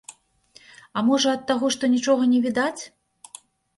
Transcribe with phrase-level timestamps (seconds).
[0.97, 2.81] А можа, ад таго, што нічога не відаць?